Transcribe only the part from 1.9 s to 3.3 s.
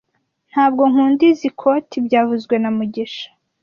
byavuzwe na mugisha